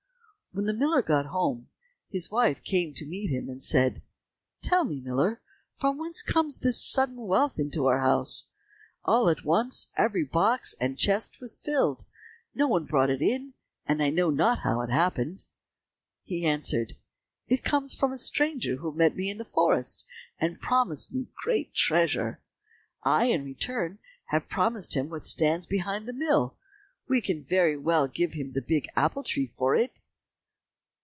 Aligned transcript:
When 0.53 0.65
the 0.65 0.73
miller 0.73 1.01
got 1.01 1.27
home, 1.27 1.69
his 2.09 2.29
wife 2.29 2.61
came 2.61 2.93
to 2.95 3.05
meet 3.05 3.29
him 3.29 3.47
and 3.47 3.63
said, 3.63 4.01
"Tell 4.61 4.83
me, 4.83 4.99
miller, 4.99 5.39
from 5.77 5.97
whence 5.97 6.21
comes 6.21 6.59
this 6.59 6.83
sudden 6.83 7.15
wealth 7.25 7.57
into 7.57 7.85
our 7.87 7.99
house? 8.01 8.47
All 9.05 9.29
at 9.29 9.45
once 9.45 9.93
every 9.95 10.25
box 10.25 10.75
and 10.81 10.97
chest 10.99 11.39
was 11.39 11.57
filled; 11.57 12.03
no 12.53 12.67
one 12.67 12.83
brought 12.83 13.09
it 13.09 13.21
in, 13.21 13.53
and 13.85 14.03
I 14.03 14.09
know 14.09 14.29
not 14.29 14.59
how 14.59 14.81
it 14.81 14.89
happened." 14.89 15.45
He 16.21 16.45
answered, 16.45 16.97
"It 17.47 17.63
comes 17.63 17.95
from 17.95 18.11
a 18.11 18.17
stranger 18.17 18.75
who 18.75 18.91
met 18.93 19.15
me 19.15 19.29
in 19.29 19.37
the 19.37 19.45
forest, 19.45 20.03
and 20.37 20.59
promised 20.59 21.13
me 21.13 21.29
great 21.33 21.73
treasure. 21.73 22.41
I, 23.03 23.27
in 23.27 23.45
return, 23.45 23.99
have 24.25 24.49
promised 24.49 24.97
him 24.97 25.07
what 25.07 25.23
stands 25.23 25.65
behind 25.65 26.09
the 26.09 26.11
mill; 26.13 26.57
we 27.07 27.21
can 27.21 27.41
very 27.41 27.77
well 27.77 28.09
give 28.09 28.33
him 28.33 28.49
the 28.51 28.61
big 28.61 28.87
apple 28.97 29.23
tree 29.23 29.47
for 29.47 29.77
it." 29.77 30.01